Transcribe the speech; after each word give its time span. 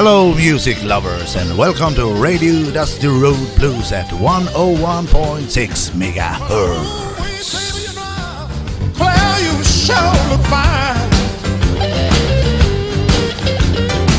Hello, 0.00 0.32
music 0.32 0.78
lovers, 0.84 1.34
and 1.34 1.58
welcome 1.58 1.92
to 1.96 2.06
Radio 2.22 2.70
Dusty 2.70 3.08
Road 3.08 3.48
Blues 3.56 3.90
at 3.90 4.06
101.6 4.06 5.90
megahertz. 5.98 7.82
Claire, 8.94 9.38
you 9.42 9.64
sure 9.64 10.14
look 10.30 10.44
fine. 10.46 11.10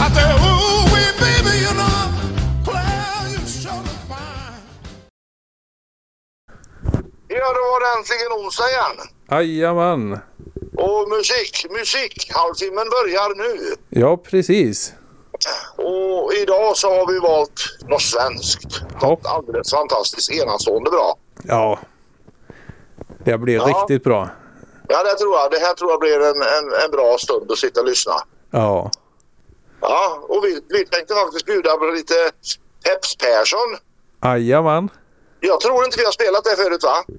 I 0.03 0.09
tell 0.13 0.27
you, 0.27 0.51
ooh, 0.51 0.83
wee, 0.91 1.11
baby, 1.23 1.55
you 1.63 1.73
know, 1.79 2.11
Claire, 2.65 3.29
you 3.31 3.39
sure 3.47 3.71
look 3.71 4.03
fine. 4.11 4.59
Ja, 7.29 7.53
då 7.53 7.61
var 7.71 7.79
det 7.79 7.89
äntligen 7.99 8.31
onsdag 8.43 8.69
igen. 8.69 8.95
Jajamän. 9.29 10.19
Och 10.77 11.09
musik, 11.09 11.65
musik, 11.69 12.31
halvtimmen 12.33 12.89
börjar 12.89 13.35
nu. 13.35 13.75
Ja, 13.89 14.17
precis. 14.17 14.93
Och 15.75 16.33
idag 16.33 16.77
så 16.77 16.89
har 16.89 17.13
vi 17.13 17.19
valt 17.19 17.77
något 17.87 18.01
svenskt. 18.01 18.81
Ja. 19.01 19.17
Alldeles 19.23 19.71
fantastiskt, 19.71 20.31
enastående 20.31 20.89
bra. 20.91 21.17
Ja. 21.43 21.79
Det 23.23 23.37
blir 23.37 23.55
Ja. 23.55 23.65
riktigt 23.65 24.03
bra. 24.03 24.29
Ja, 24.87 25.03
det 25.03 25.15
tror 25.15 25.35
jag. 25.37 25.51
Det 25.51 25.59
här 25.59 25.73
tror 25.73 25.91
jag 25.91 25.99
blir 25.99 26.19
en, 26.19 26.41
en, 26.41 26.83
en 26.85 26.91
bra 26.91 27.17
stund 27.17 27.51
att 27.51 27.57
sitta 27.57 27.79
och 27.81 27.87
lyssna. 27.87 28.13
Ja. 28.51 28.91
Ja, 29.81 30.19
och 30.29 30.43
vi, 30.43 30.61
vi 30.69 30.85
tänkte 30.85 31.13
faktiskt 31.13 31.45
bjuda 31.45 31.77
på 31.77 31.85
lite 31.85 32.13
Peps 32.85 33.15
Persson. 33.17 33.77
Jajamän. 34.23 34.89
Jag 35.39 35.59
tror 35.61 35.85
inte 35.85 35.97
vi 35.99 36.05
har 36.05 36.11
spelat 36.11 36.43
det 36.43 36.55
förut 36.63 36.83
va? 36.83 37.15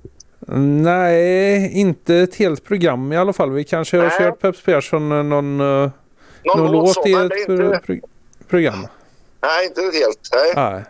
Nej, 0.83 1.73
inte 1.81 2.17
ett 2.17 2.35
helt 2.37 2.65
program 2.65 3.13
i 3.13 3.17
alla 3.17 3.33
fall. 3.33 3.51
Vi 3.51 3.65
kanske 3.65 3.97
har 3.97 4.05
Nej. 4.07 4.19
kört 4.19 4.41
Peps 4.41 4.63
Persson 4.63 5.29
någon, 5.29 5.61
eh, 5.85 5.91
Någon, 6.45 6.59
någon 6.73 6.73
låt 6.73 7.07
i 7.07 7.13
ett 7.13 7.29
det 7.29 7.41
inte, 7.41 7.81
pro- 7.87 8.09
program. 8.49 8.87
nej, 9.43 9.67
inte 9.67 9.81
helt. 9.81 10.29
Nej. 10.35 10.53
Nej. 10.73 10.85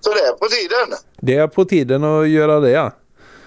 Så 0.00 0.10
det 0.14 0.20
är 0.20 0.32
på 0.32 0.46
tiden. 0.46 0.98
Det 1.20 1.34
är 1.36 1.46
på 1.46 1.64
tiden 1.64 2.04
att 2.04 2.28
göra 2.28 2.60
det. 2.60 2.70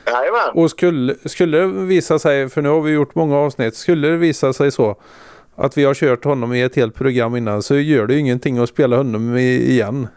Jajamän. 0.06 0.50
Och 0.54 0.70
skulle, 0.72 1.16
skulle 1.26 1.58
det 1.58 1.68
visa 1.68 2.20
sig, 2.20 2.50
för 2.50 2.62
nu 2.62 2.70
har 2.70 2.82
vi 2.82 2.92
gjort 2.92 3.16
många 3.16 3.38
avsnitt, 3.38 3.76
skulle 3.76 4.08
det 4.08 4.18
visa 4.18 4.54
sig 4.54 4.72
så 4.72 4.96
att 5.56 5.78
vi 5.78 5.84
har 5.84 5.94
kört 5.94 6.24
honom 6.24 6.54
i 6.54 6.62
ett 6.62 6.76
helt 6.76 6.96
program 6.96 7.36
innan 7.36 7.64
så 7.64 7.76
gör 7.76 8.08
det 8.08 8.14
ju 8.14 8.20
ingenting 8.20 8.58
att 8.58 8.70
spela 8.70 8.98
honom 8.98 9.38
i, 9.38 9.72
igen. 9.72 10.08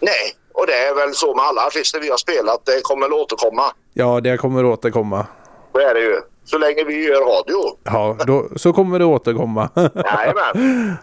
Nej, 0.00 0.34
och 0.52 0.66
det 0.66 0.72
är 0.72 0.94
väl 0.94 1.14
så 1.14 1.34
med 1.34 1.44
alla 1.44 1.66
artister 1.66 2.00
vi 2.00 2.10
har 2.10 2.16
spelat. 2.16 2.66
Det 2.66 2.80
kommer 2.82 3.06
att 3.06 3.12
återkomma. 3.12 3.62
Ja, 3.94 4.20
det 4.20 4.36
kommer 4.36 4.64
återkomma. 4.64 5.26
Så 5.72 5.78
är 5.78 5.94
det 5.94 6.00
ju. 6.00 6.20
Så 6.50 6.58
länge 6.58 6.84
vi 6.84 7.04
gör 7.06 7.20
radio. 7.20 7.76
Ja, 7.84 8.16
då, 8.26 8.48
så 8.56 8.72
kommer 8.72 8.98
det 8.98 9.04
återkomma. 9.04 9.68
Jajamän. 9.76 10.96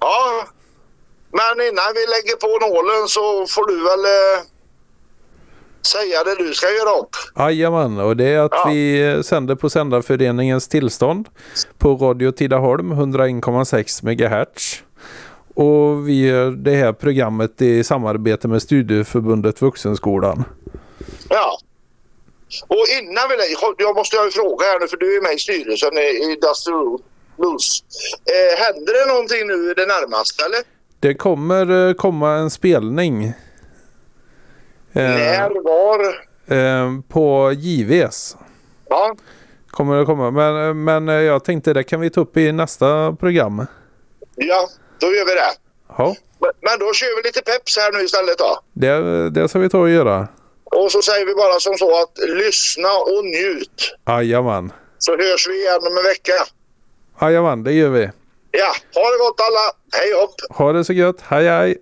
Ja, 0.00 0.44
men 1.30 1.66
innan 1.68 1.84
vi 1.94 2.00
lägger 2.14 2.36
på 2.40 2.66
nålen 2.66 3.08
så 3.08 3.46
får 3.54 3.66
du 3.66 3.76
väl 3.76 4.04
eh, 4.04 4.44
säga 5.86 6.24
det 6.24 6.44
du 6.48 6.54
ska 6.54 6.66
göra 6.66 6.98
upp. 7.00 7.10
Jajamän, 7.38 7.98
och 8.00 8.16
det 8.16 8.24
är 8.28 8.38
att 8.40 8.52
Ja. 8.52 8.64
vi 8.68 9.20
sänder 9.24 9.54
på 9.54 9.70
Sändarföreningens 9.70 10.68
tillstånd 10.68 11.28
på 11.78 11.94
Radio 11.96 12.32
Tidaholm 12.32 12.92
101,6 12.92 14.04
MHz. 14.04 14.82
Och 15.54 16.08
vi 16.08 16.26
gör 16.26 16.50
det 16.50 16.74
här 16.74 16.92
programmet 16.92 17.62
i 17.62 17.84
samarbete 17.84 18.48
med 18.48 18.62
Studieförbundet 18.62 19.62
Vuxenskolan. 19.62 20.44
Ja. 21.28 21.58
Och 22.66 22.84
innan 23.00 23.28
vi 23.28 23.36
lägger... 23.36 23.56
Jag 23.78 23.96
måste 23.96 24.16
ha 24.16 24.24
en 24.24 24.30
fråga 24.30 24.66
här 24.66 24.80
nu 24.80 24.88
för 24.88 24.96
du 24.96 25.16
är 25.16 25.22
med 25.22 25.32
i 25.34 25.38
styrelsen 25.38 25.98
i, 25.98 26.36
Dusty 26.42 26.70
Blues. 27.36 27.82
Eh, 28.34 28.58
händer 28.64 28.92
det 29.06 29.12
någonting 29.12 29.46
nu 29.46 29.74
det 29.74 29.86
närmaste 29.86 30.44
eller? 30.44 30.60
Det 31.00 31.14
kommer 31.14 31.88
eh, 31.88 31.94
komma 31.94 32.30
en 32.34 32.50
spelning. 32.50 33.24
eh, 33.24 33.34
När, 34.92 35.50
var? 35.64 36.00
eh, 36.58 37.00
på 37.08 37.52
JVS. 37.52 38.36
Ja. 38.88 39.16
Kommer 39.70 39.98
det 39.98 40.04
komma. 40.04 40.30
Men, 40.30 40.84
men 40.84 41.08
eh, 41.08 41.14
jag 41.14 41.44
tänkte 41.44 41.72
det 41.72 41.82
kan 41.84 42.00
vi 42.00 42.10
ta 42.10 42.20
upp 42.20 42.36
i 42.36 42.52
nästa 42.52 43.12
program. 43.20 43.66
ja, 44.36 44.68
då 45.00 45.06
gör 45.06 45.26
vi 45.26 45.34
det. 45.34 45.52
Ja, 45.98 46.16
Men, 46.38 46.50
men 46.60 46.78
då 46.78 46.92
kör 46.92 47.16
vi 47.22 47.28
lite 47.28 47.42
peps 47.42 47.76
här 47.76 47.92
nu 47.92 48.04
istället 48.04 48.38
då. 48.38 48.58
det, 48.72 49.30
det 49.30 49.48
ska 49.48 49.58
vi 49.58 49.68
ta 49.68 49.78
och 49.78 49.90
göra. 49.90 50.28
Och 50.74 50.92
så 50.92 51.02
säger 51.02 51.26
vi 51.26 51.34
bara 51.34 51.60
som 51.60 51.74
så 51.78 52.02
att 52.02 52.18
lyssna 52.28 52.92
och 52.92 53.24
njut. 53.24 53.96
Jajamän. 54.06 54.72
Så 54.98 55.12
hörs 55.16 55.48
vi 55.48 55.60
igen 55.60 55.80
om 55.80 55.96
en 55.96 56.04
vecka. 56.04 56.32
Jajamän, 57.20 57.64
det 57.64 57.72
gör 57.72 57.88
vi. 57.88 58.10
Ja, 58.50 58.74
ha 58.94 59.10
det 59.10 59.18
gott 59.18 59.40
alla. 59.40 60.00
Hej 60.02 60.12
hopp! 60.20 60.34
Ha 60.58 60.72
det 60.72 60.84
så 60.84 60.92
gött. 60.92 61.20
Hej 61.20 61.48
hej! 61.48 61.76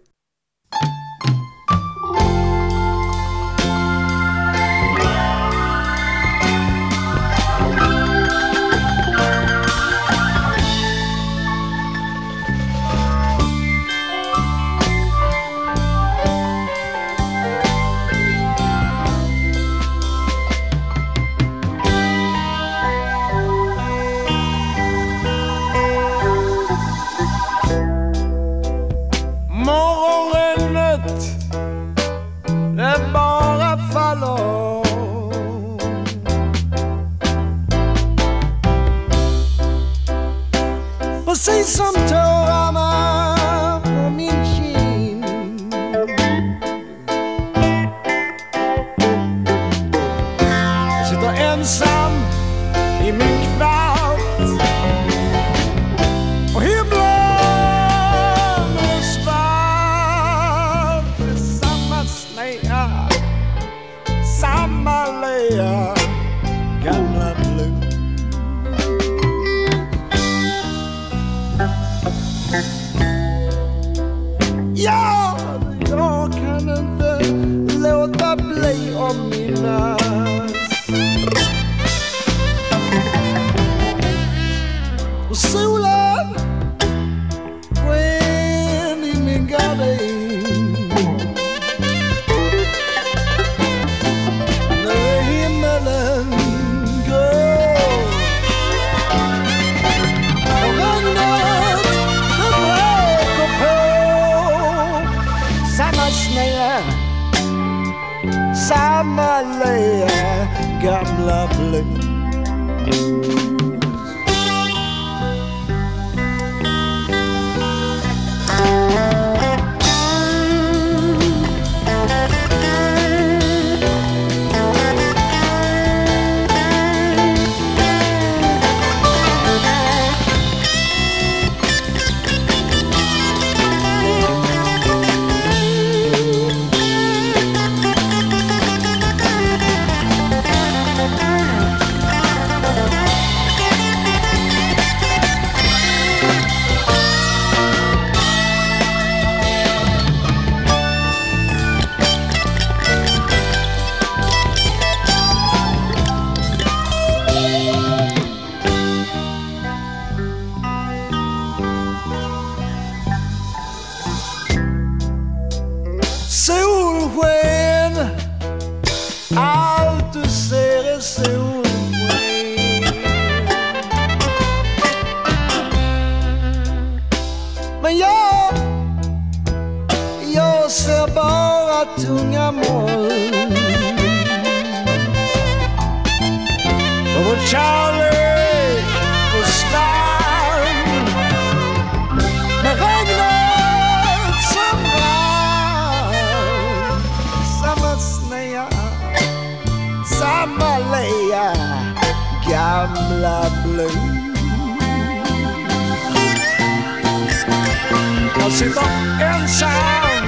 Sitter 208.62 208.90
ensam 209.20 210.24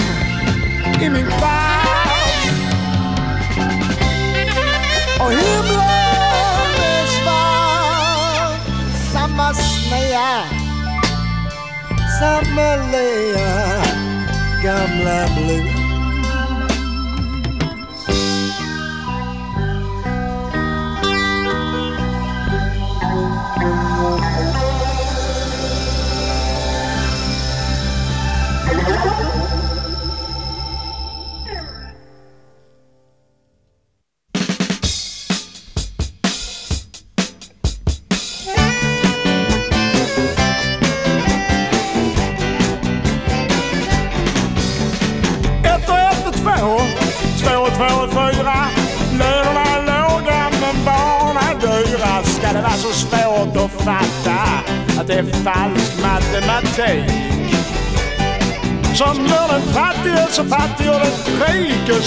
i 1.00 1.08
min 1.08 1.26
kvart 1.26 2.50
och 5.20 5.31
himlen 5.31 6.75
är 6.94 7.06
svart. 7.16 8.60
Samma 9.12 9.54
snea, 9.54 10.42
samma 12.20 12.76
lea, 12.92 13.82
gamla 14.62 15.26
blues. 15.36 15.83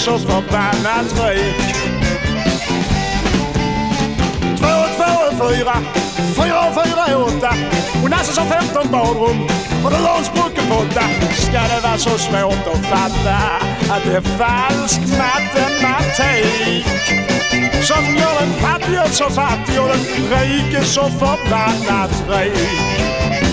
Så 0.08 0.18
förbannat 0.18 1.12
rik. 1.20 1.76
Två 4.58 4.72
och 4.84 4.92
två 4.96 5.10
är 5.28 5.34
fyra, 5.48 5.76
fyra 6.36 6.60
och 6.68 6.74
fyra 6.74 7.06
är 7.06 7.22
åtta. 7.22 7.54
Och 8.02 8.10
Nasse 8.10 8.40
har 8.40 8.60
15 8.60 8.92
badrum 8.92 9.38
och 9.84 9.90
det 9.90 9.96
har 9.96 10.18
en 10.18 10.24
sprucken 10.24 10.64
potta. 10.68 11.04
Ska 11.32 11.60
det 11.74 11.80
vara 11.82 11.98
så 11.98 12.18
svårt 12.18 12.66
att 12.72 12.86
fatta 12.86 13.36
att 13.94 14.04
det 14.04 14.16
är 14.16 14.20
falsk 14.20 15.00
matematik? 15.00 16.86
Som 17.82 18.04
gör 18.16 18.34
den 18.40 18.52
fattige 18.52 19.08
så 19.10 19.30
fattig 19.30 19.80
och 19.80 19.88
den 19.88 20.04
rike 20.30 20.84
så 20.84 21.02
förbannat 21.02 22.24
rik. 22.28 23.47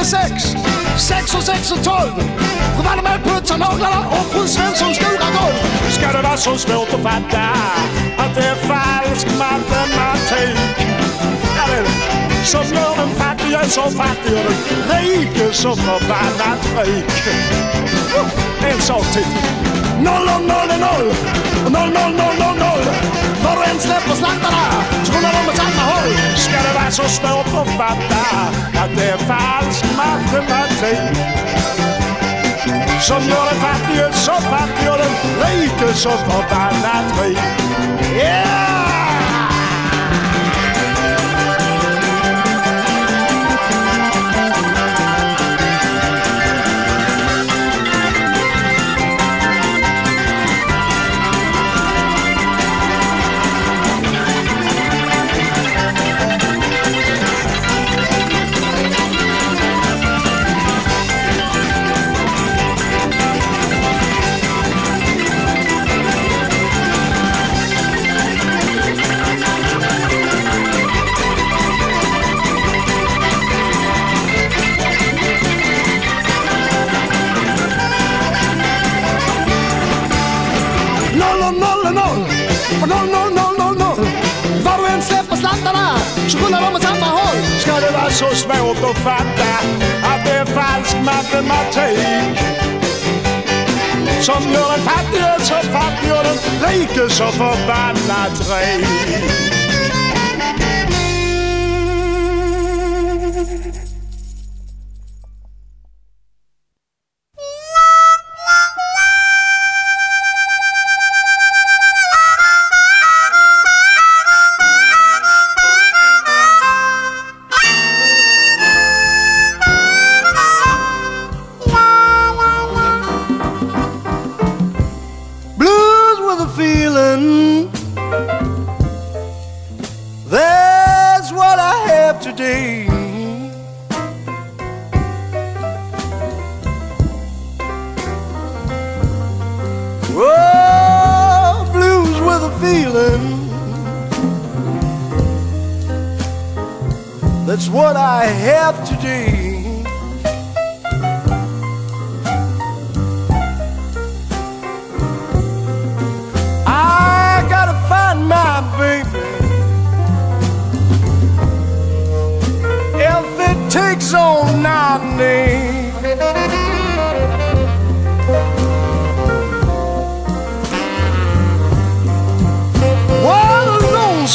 Är 0.00 0.04
sex, 0.04 0.56
sex 0.98 1.34
och 1.34 1.42
sex 1.42 1.72
och 1.72 1.84
tolv. 1.84 2.14
Fru 2.76 2.82
Wallenberg 2.84 3.20
putsar 3.24 3.58
naglarna 3.58 4.08
och 4.08 4.26
fru 4.32 4.48
Svensson 4.48 4.94
skurar 4.94 5.32
golv. 5.40 5.56
Ska 5.90 6.12
det 6.12 6.22
vara 6.22 6.36
så 6.36 6.56
svårt 6.56 6.94
att 6.94 7.02
fatta 7.02 7.42
att 8.18 8.34
det 8.34 8.44
är 8.44 8.54
falsk 8.54 9.26
matematik? 9.26 10.58
Ja, 11.56 11.64
det 11.66 11.82
det. 11.82 12.46
Som 12.46 12.64
gör 12.74 12.96
den 12.96 13.10
fattige 13.14 13.64
så 13.68 13.82
fattig 13.82 14.32
och 14.32 14.44
den 14.48 15.00
rike 15.00 15.52
så 15.52 15.76
förbannat 15.76 16.86
rik. 16.86 17.04
En 18.62 18.80
sak 18.80 19.04
till. 19.12 19.69
Är 20.00 20.04
noll 20.04 20.28
och 20.28 20.42
noll, 20.48 20.68
noll, 21.72 21.92
noll, 21.92 22.36
noll, 22.38 22.58
noll. 22.58 22.84
Var 23.44 23.56
och 23.56 23.68
en 23.68 23.80
släpper 23.80 24.14
slantarna 24.14 24.84
så 25.04 25.12
rullar 25.12 25.32
de 25.32 25.48
åt 25.48 25.56
samma 25.56 25.82
håll. 25.92 26.12
Ska 26.36 26.52
det 26.52 26.74
vara 26.74 26.90
så 26.90 27.02
svårt 27.02 27.60
att 27.60 27.68
fatta 27.68 28.24
att 28.82 28.96
det 28.96 29.10
är 29.10 29.18
falsk 29.18 29.84
matematik? 29.96 31.16
Som 33.00 33.22
gör 33.28 33.44
den 33.50 33.60
fattige 33.60 34.12
så 34.12 34.32
fattig 34.32 34.90
och 34.90 34.98
den 34.98 35.14
rike 35.46 35.94
så 35.94 36.10
förbannat. 36.10 37.36
Yeah! 38.16 39.09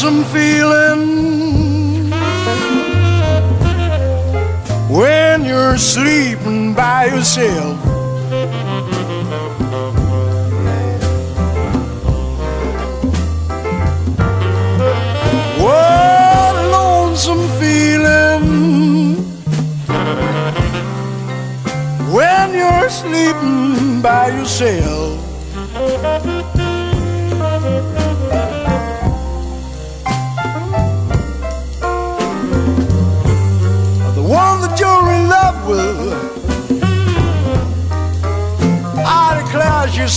Lonesome 0.05 0.23
feeling 0.25 2.11
when 4.87 5.43
you're 5.43 5.77
sleeping 5.77 6.75
by 6.75 7.05
yourself. 7.05 7.79
What 15.59 16.55
a 16.55 16.67
lonesome 16.69 17.47
feeling 17.59 19.15
when 22.13 22.53
you're 22.53 22.89
sleeping 22.89 24.01
by 24.03 24.27
yourself. 24.27 25.04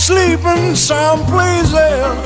Sleeping 0.09 0.73
someplace 0.75 1.71
else. 1.71 2.18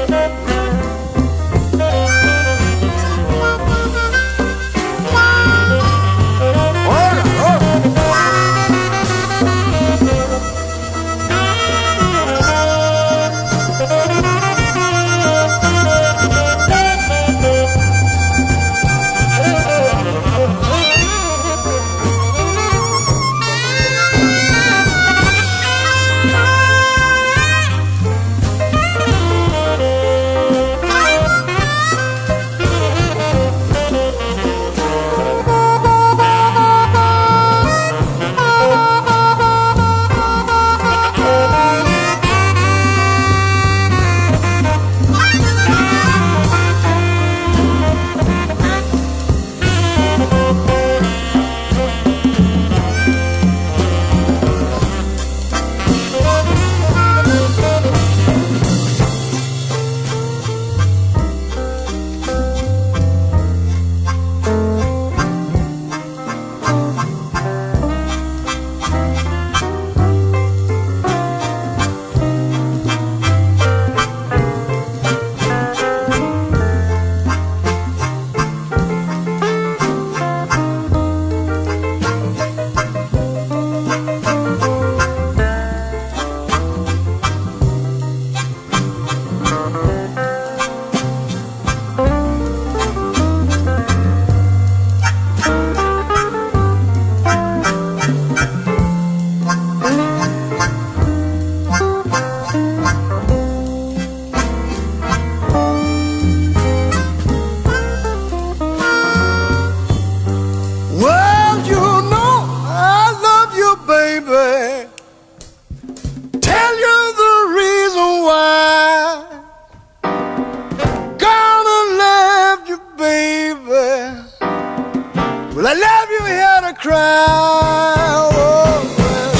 Cry. 126.84 128.06
Oh, 128.10 128.84
well. 129.00 129.32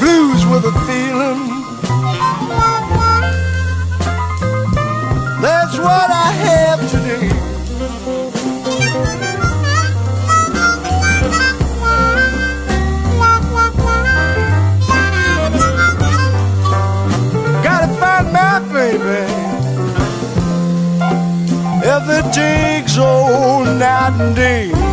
Blues 0.00 0.42
with 0.50 0.64
a 0.64 0.74
feeling. 0.86 1.42
That's 5.40 5.78
what 5.78 6.10
I 6.10 6.32
have 6.46 6.80
today. 6.90 7.28
Gotta 17.62 17.88
find 18.00 18.26
my 18.32 18.58
baby. 18.72 19.22
If 21.94 22.04
it 22.18 22.26
takes 22.32 22.98
all 22.98 23.64
night 23.64 24.20
and 24.20 24.34
day. 24.34 24.89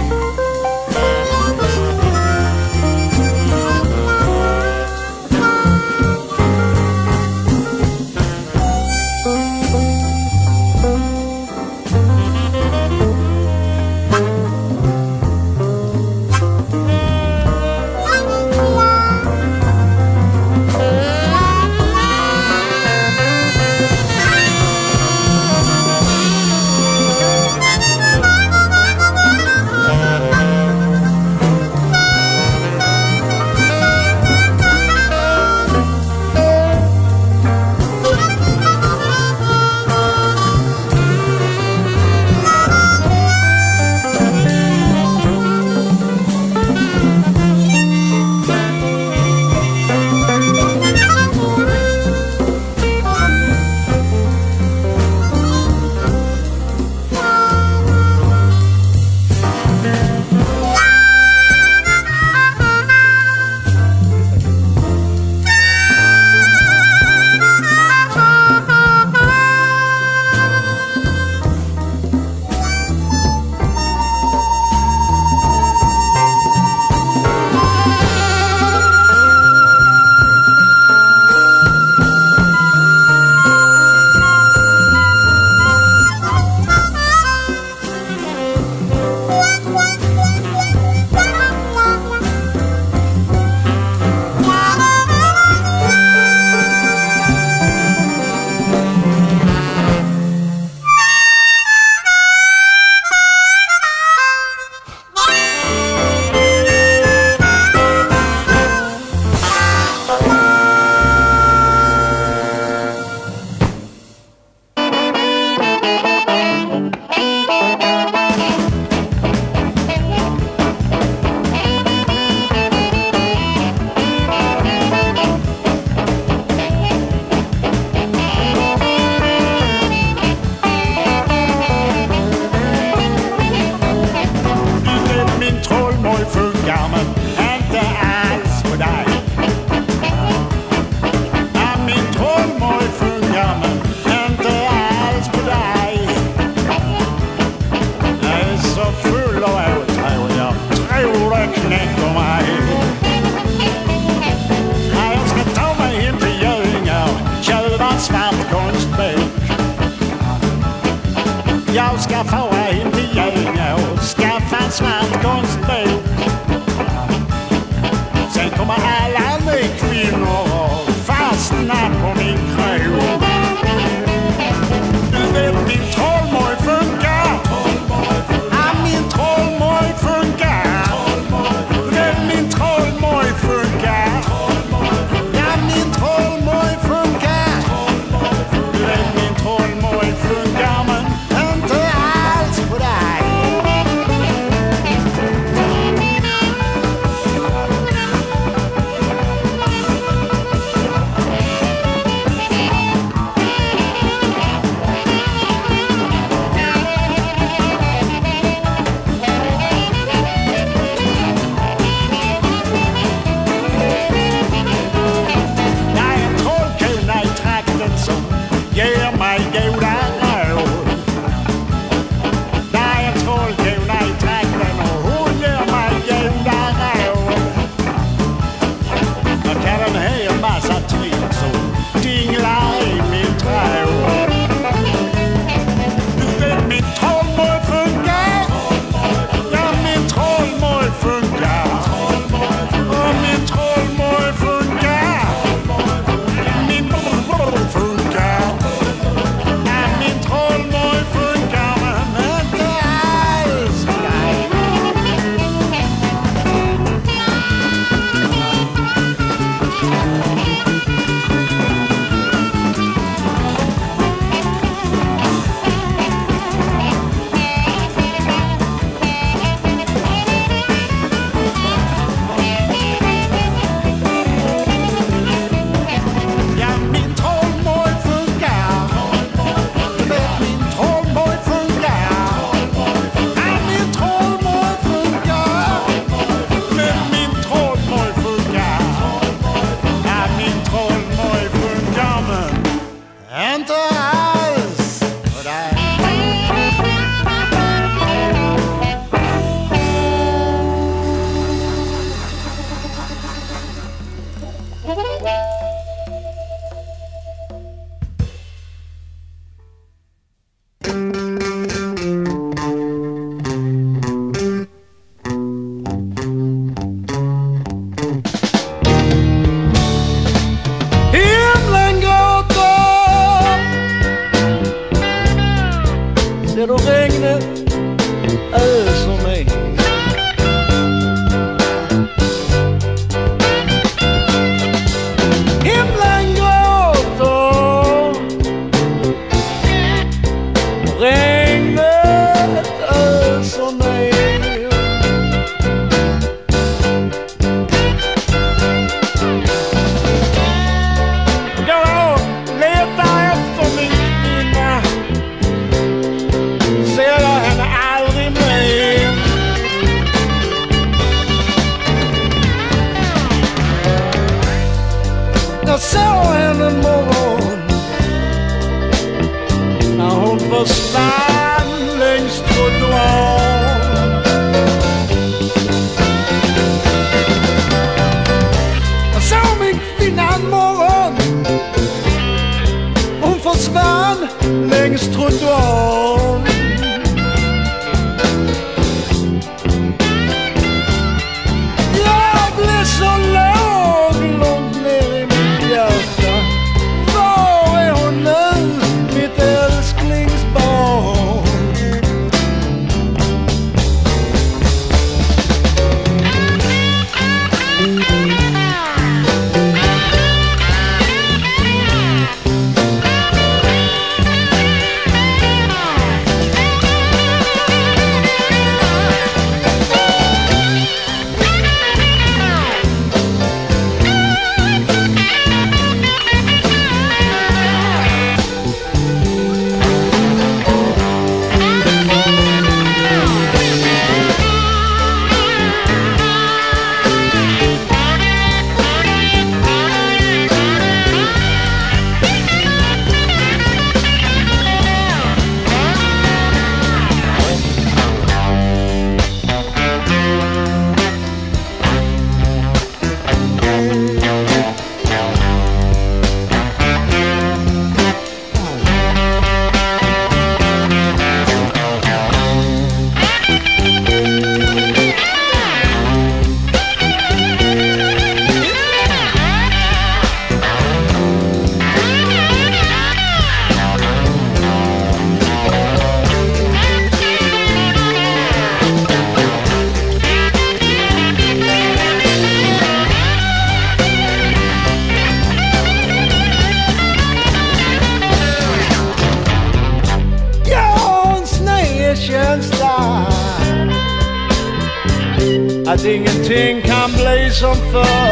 something 497.58 498.27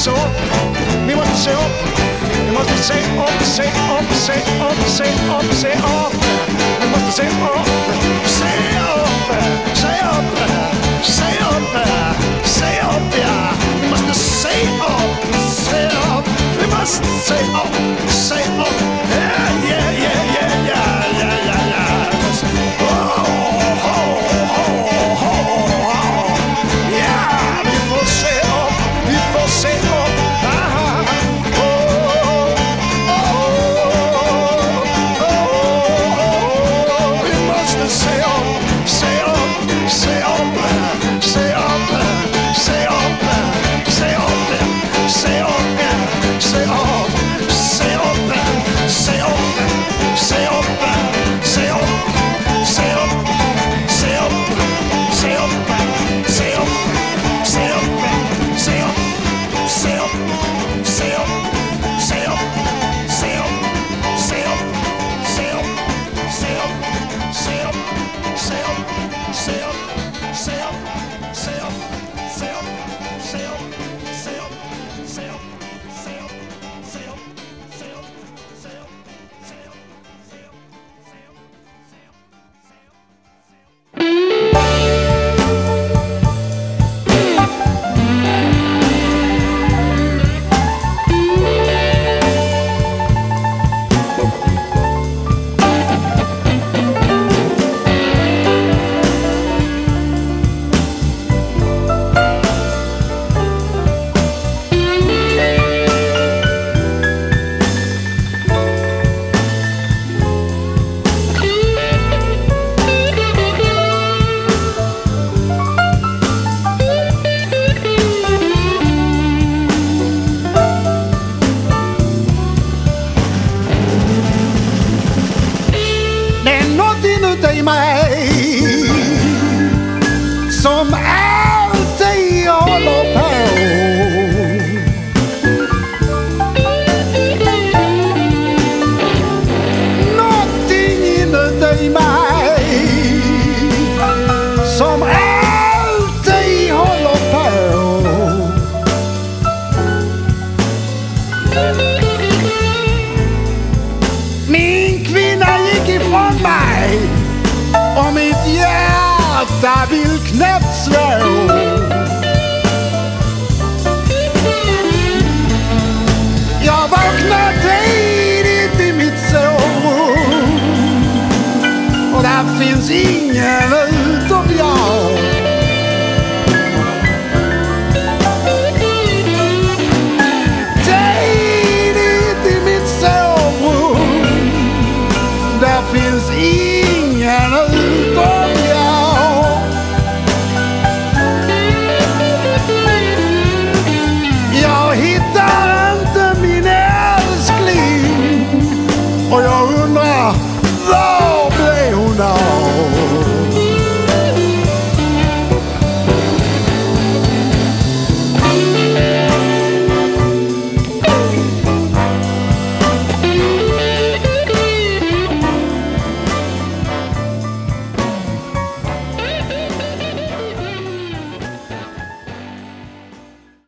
So 0.00 0.14
up. 0.14 0.30
Me 1.06 1.14
want 1.14 1.28
to 1.28 1.36
say 1.36 1.52
up. 1.52 1.70
Me 2.46 2.52
must 2.54 2.88
say 2.88 3.02
up, 3.18 3.42
say 3.44 3.68
up, 3.92 4.04
say 4.16 4.40
up, 4.58 4.74
say 4.88 5.12
up, 5.28 5.44
say 5.52 5.74
up. 5.76 6.12
Me 6.80 6.86
must 6.90 7.16
say 7.16 7.28
up. 7.28 7.66
Say 8.24 8.76
up, 8.80 9.08
say 9.76 10.00
up, 10.00 10.24
say 11.04 11.36
up, 11.44 12.16
say 12.46 12.80
up, 12.80 13.02
yeah. 13.12 13.52
Me 13.82 13.90
must 13.90 14.40
say 14.40 14.60
up, 14.80 15.10
say 15.36 15.86
up. 16.08 16.24
Me 16.58 16.66
must 16.72 17.04
say 17.28 17.44
up, 17.52 17.72
say 18.08 18.44
up. 18.56 18.76
Yeah, 19.12 19.64
yeah, 19.68 19.90
yeah, 20.04 20.34
yeah, 20.34 20.66
yeah. 20.66 20.89